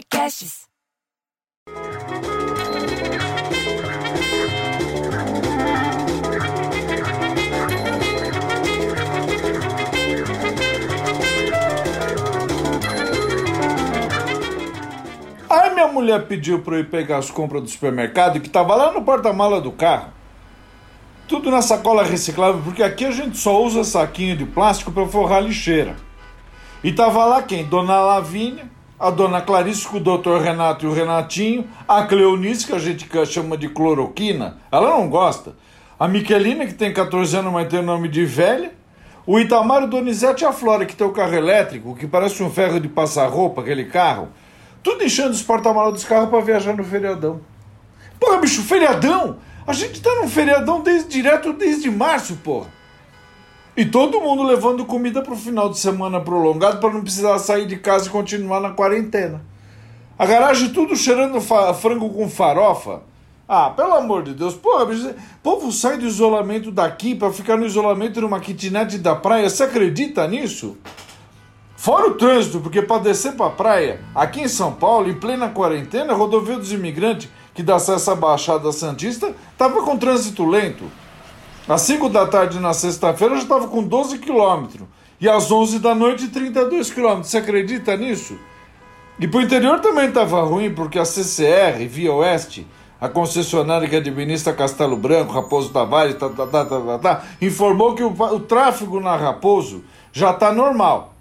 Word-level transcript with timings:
Podcasts. 0.00 0.62
Aí 15.50 15.74
minha 15.74 15.88
mulher 15.88 16.26
pediu 16.26 16.60
pra 16.62 16.76
eu 16.76 16.80
ir 16.80 16.88
pegar 16.88 17.18
as 17.18 17.30
compras 17.30 17.62
do 17.62 17.68
supermercado 17.68 18.40
que 18.40 18.48
tava 18.48 18.74
lá 18.74 18.92
no 18.92 19.02
porta-mala 19.02 19.60
do 19.60 19.70
carro. 19.70 20.12
Tudo 21.28 21.50
na 21.50 21.60
sacola 21.60 22.02
reciclável, 22.02 22.62
porque 22.62 22.82
aqui 22.82 23.04
a 23.04 23.10
gente 23.10 23.36
só 23.36 23.62
usa 23.62 23.84
saquinho 23.84 24.36
de 24.36 24.46
plástico 24.46 24.90
para 24.90 25.06
forrar 25.06 25.40
lixeira. 25.40 25.96
E 26.82 26.90
tava 26.90 27.24
lá 27.26 27.42
quem? 27.42 27.64
Dona 27.66 28.00
Lavínia, 28.00 28.79
a 29.00 29.08
Dona 29.08 29.40
Clarice 29.40 29.88
com 29.88 29.96
o 29.96 30.00
Dr. 30.00 30.42
Renato 30.42 30.84
e 30.84 30.88
o 30.88 30.92
Renatinho, 30.92 31.66
a 31.88 32.02
Cleonice, 32.02 32.66
que 32.66 32.74
a 32.74 32.78
gente 32.78 33.08
chama 33.24 33.56
de 33.56 33.70
cloroquina, 33.70 34.58
ela 34.70 34.90
não 34.90 35.08
gosta. 35.08 35.56
A 35.98 36.06
Miquelina, 36.06 36.66
que 36.66 36.74
tem 36.74 36.92
14 36.92 37.34
anos, 37.38 37.50
mas 37.50 37.66
tem 37.66 37.80
nome 37.80 38.08
de 38.08 38.26
velha. 38.26 38.72
O 39.26 39.40
Itamar, 39.40 39.84
o 39.84 39.86
Donizete 39.86 40.44
e 40.44 40.46
a 40.46 40.52
Flora, 40.52 40.84
que 40.84 40.94
tem 40.94 41.06
o 41.06 41.12
carro 41.12 41.34
elétrico, 41.34 41.96
que 41.96 42.06
parece 42.06 42.42
um 42.42 42.50
ferro 42.50 42.78
de 42.78 42.88
passar 42.88 43.26
roupa, 43.28 43.62
aquele 43.62 43.86
carro. 43.86 44.28
Tudo 44.82 45.02
enchendo 45.02 45.30
os 45.30 45.42
porta-malas 45.42 45.94
dos 45.94 46.04
carros 46.04 46.28
para 46.28 46.40
viajar 46.42 46.76
no 46.76 46.84
feriadão. 46.84 47.40
Porra, 48.18 48.36
bicho, 48.36 48.62
feriadão? 48.62 49.38
A 49.66 49.72
gente 49.72 50.02
tá 50.02 50.14
num 50.16 50.28
feriadão 50.28 50.82
desde, 50.82 51.08
direto 51.08 51.54
desde 51.54 51.90
março, 51.90 52.36
porra. 52.36 52.68
E 53.76 53.84
todo 53.84 54.20
mundo 54.20 54.42
levando 54.42 54.84
comida 54.84 55.22
pro 55.22 55.36
final 55.36 55.68
de 55.68 55.78
semana 55.78 56.20
prolongado 56.20 56.78
para 56.78 56.92
não 56.92 57.02
precisar 57.02 57.38
sair 57.38 57.66
de 57.66 57.76
casa 57.76 58.08
e 58.08 58.10
continuar 58.10 58.60
na 58.60 58.70
quarentena. 58.70 59.42
A 60.18 60.26
garagem 60.26 60.70
tudo 60.70 60.96
cheirando 60.96 61.40
frango 61.40 62.10
com 62.10 62.28
farofa. 62.28 63.02
Ah, 63.48 63.70
pelo 63.70 63.94
amor 63.94 64.22
de 64.22 64.34
Deus, 64.34 64.54
o 64.54 64.60
povo 65.42 65.72
sai 65.72 65.98
do 65.98 66.06
isolamento 66.06 66.70
daqui 66.70 67.14
para 67.14 67.32
ficar 67.32 67.56
no 67.56 67.66
isolamento 67.66 68.20
numa 68.20 68.38
kitnet 68.38 68.98
da 68.98 69.16
praia. 69.16 69.48
Você 69.48 69.64
acredita 69.64 70.26
nisso? 70.28 70.76
Fora 71.74 72.08
o 72.10 72.14
trânsito, 72.14 72.60
porque 72.60 72.82
para 72.82 73.00
descer 73.02 73.32
para 73.32 73.46
a 73.46 73.50
praia, 73.50 74.02
aqui 74.14 74.42
em 74.42 74.48
São 74.48 74.74
Paulo, 74.74 75.08
em 75.08 75.14
plena 75.14 75.48
quarentena, 75.48 76.12
a 76.12 76.16
rodovia 76.16 76.58
dos 76.58 76.70
imigrantes, 76.70 77.30
que 77.54 77.62
dá 77.62 77.76
acesso 77.76 78.10
à 78.10 78.14
Baixada 78.14 78.70
Santista, 78.70 79.34
estava 79.50 79.82
com 79.82 79.96
trânsito 79.96 80.44
lento. 80.44 80.84
Às 81.68 81.82
5 81.82 82.08
da 82.08 82.26
tarde 82.26 82.58
na 82.58 82.72
sexta-feira 82.72 83.36
já 83.36 83.42
estava 83.42 83.68
com 83.68 83.82
12 83.82 84.18
quilômetros. 84.18 84.86
E 85.20 85.28
às 85.28 85.50
11 85.50 85.78
da 85.78 85.94
noite, 85.94 86.28
32 86.28 86.90
quilômetros. 86.90 87.28
Você 87.28 87.38
acredita 87.38 87.96
nisso? 87.96 88.38
E 89.18 89.28
para 89.28 89.38
o 89.38 89.42
interior 89.42 89.80
também 89.80 90.08
estava 90.08 90.42
ruim, 90.42 90.72
porque 90.72 90.98
a 90.98 91.04
CCR, 91.04 91.86
Via 91.86 92.12
Oeste, 92.12 92.66
a 92.98 93.06
concessionária 93.06 93.86
que 93.86 93.96
administra 93.96 94.52
Castelo 94.52 94.96
Branco, 94.96 95.32
Raposo 95.32 95.70
Tavares, 95.70 96.14
tá, 96.14 96.30
tá, 96.30 96.46
tá, 96.46 96.64
tá, 96.64 96.80
tá, 96.80 96.98
tá, 96.98 97.24
informou 97.40 97.94
que 97.94 98.02
o, 98.02 98.10
o 98.10 98.40
tráfego 98.40 98.98
na 98.98 99.14
Raposo 99.16 99.84
já 100.10 100.30
está 100.30 100.52
normal. 100.52 101.14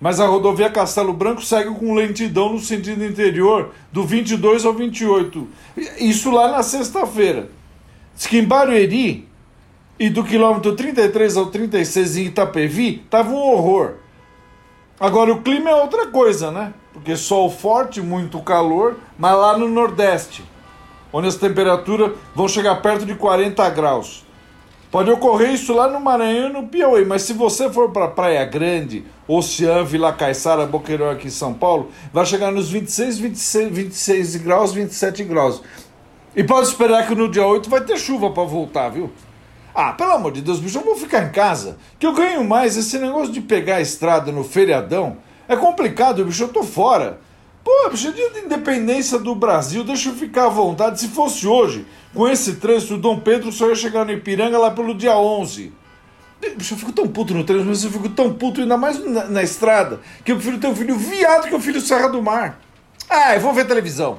Mas 0.00 0.18
a 0.18 0.26
rodovia 0.26 0.68
Castelo 0.68 1.12
Branco 1.12 1.42
segue 1.42 1.72
com 1.76 1.94
lentidão 1.94 2.52
no 2.52 2.58
sentido 2.58 3.04
interior 3.04 3.70
do 3.92 4.04
22 4.04 4.64
ao 4.64 4.72
28. 4.72 5.48
Isso 6.00 6.32
lá 6.32 6.48
na 6.48 6.62
sexta-feira. 6.62 7.48
Diz 8.16 8.26
que 8.26 8.38
em 8.38 8.44
Barueri 8.44 9.28
e 9.98 10.10
do 10.10 10.24
quilômetro 10.24 10.74
33 10.74 11.36
ao 11.36 11.46
36 11.46 12.16
em 12.16 12.24
Itapevi 12.26 13.04
tava 13.08 13.30
um 13.30 13.36
horror. 13.36 13.94
Agora 14.98 15.32
o 15.32 15.42
clima 15.42 15.70
é 15.70 15.74
outra 15.74 16.06
coisa, 16.06 16.50
né? 16.50 16.72
Porque 16.92 17.16
sol 17.16 17.50
forte, 17.50 18.00
muito 18.00 18.40
calor, 18.40 18.96
mas 19.18 19.36
lá 19.36 19.58
no 19.58 19.68
Nordeste, 19.68 20.44
onde 21.12 21.28
as 21.28 21.36
temperaturas 21.36 22.12
vão 22.34 22.48
chegar 22.48 22.76
perto 22.76 23.04
de 23.04 23.14
40 23.14 23.68
graus. 23.70 24.24
Pode 24.90 25.10
ocorrer 25.10 25.52
isso 25.52 25.74
lá 25.74 25.88
no 25.88 25.98
Maranhão 25.98 26.50
e 26.50 26.52
no 26.52 26.68
Piauí, 26.68 27.04
mas 27.04 27.22
se 27.22 27.32
você 27.32 27.68
for 27.68 27.90
para 27.90 28.06
Praia 28.06 28.44
Grande, 28.44 29.04
Oceano, 29.26 29.84
Vila 29.84 30.12
Caiçara, 30.12 30.66
Boqueirão 30.66 31.10
aqui 31.10 31.26
em 31.26 31.30
São 31.30 31.52
Paulo, 31.52 31.90
vai 32.12 32.24
chegar 32.24 32.52
nos 32.52 32.70
26, 32.70 33.18
26, 33.18 33.72
26 33.72 34.36
graus, 34.36 34.72
27 34.72 35.24
graus. 35.24 35.60
E 36.36 36.44
pode 36.44 36.68
esperar 36.68 37.08
que 37.08 37.14
no 37.14 37.28
dia 37.28 37.44
8 37.44 37.68
vai 37.68 37.80
ter 37.80 37.98
chuva 37.98 38.30
para 38.30 38.44
voltar, 38.44 38.88
viu? 38.90 39.10
Ah, 39.74 39.92
pelo 39.92 40.12
amor 40.12 40.30
de 40.30 40.40
Deus, 40.40 40.60
bicho, 40.60 40.78
eu 40.78 40.84
vou 40.84 40.96
ficar 40.96 41.24
em 41.24 41.32
casa. 41.32 41.76
Que 41.98 42.06
eu 42.06 42.12
ganho 42.12 42.44
mais 42.44 42.76
esse 42.76 42.96
negócio 42.98 43.32
de 43.32 43.40
pegar 43.40 43.76
a 43.76 43.80
estrada 43.80 44.30
no 44.30 44.44
feriadão. 44.44 45.16
É 45.48 45.56
complicado, 45.56 46.24
bicho, 46.24 46.44
eu 46.44 46.48
tô 46.48 46.62
fora. 46.62 47.18
Pô, 47.64 47.90
bicho, 47.90 48.12
dia 48.12 48.30
de 48.30 48.40
independência 48.40 49.18
do 49.18 49.34
Brasil, 49.34 49.82
deixa 49.82 50.10
eu 50.10 50.14
ficar 50.14 50.46
à 50.46 50.48
vontade. 50.48 51.00
Se 51.00 51.08
fosse 51.08 51.46
hoje, 51.46 51.86
com 52.14 52.28
esse 52.28 52.56
trânsito, 52.56 52.96
Dom 52.96 53.18
Pedro 53.18 53.50
só 53.50 53.68
ia 53.68 53.74
chegar 53.74 54.04
no 54.04 54.12
Ipiranga 54.12 54.58
lá 54.58 54.70
pelo 54.70 54.94
dia 54.94 55.16
11. 55.16 55.72
Bicho, 56.56 56.74
eu 56.74 56.78
fico 56.78 56.92
tão 56.92 57.08
puto 57.08 57.34
no 57.34 57.42
trânsito, 57.42 57.68
mas 57.68 57.84
eu 57.84 57.90
fico 57.90 58.08
tão 58.10 58.32
puto 58.32 58.60
ainda 58.60 58.76
mais 58.76 59.02
na, 59.04 59.24
na 59.24 59.42
estrada, 59.42 60.00
que 60.22 60.30
eu 60.30 60.36
prefiro 60.36 60.58
ter 60.58 60.66
um 60.66 60.76
filho 60.76 60.96
viado 60.96 61.48
que 61.48 61.54
um 61.54 61.60
filho 61.60 61.80
Serra 61.80 62.08
do 62.08 62.22
Mar. 62.22 62.60
Ah, 63.08 63.34
eu 63.34 63.40
vou 63.40 63.52
ver 63.52 63.66
televisão. 63.66 64.18